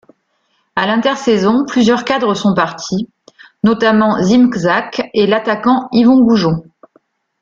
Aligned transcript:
À 0.75 0.87
l'intersaison, 0.87 1.63
plusieurs 1.63 2.05
cadres 2.05 2.33
sont 2.33 2.55
partis, 2.55 3.07
notamment 3.63 4.19
Ziemczak 4.23 5.11
et 5.13 5.27
l'attaquant 5.27 5.89
Yvon 5.91 6.21
Goujon. 6.23 6.63